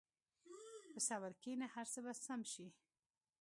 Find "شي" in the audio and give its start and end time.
2.51-2.67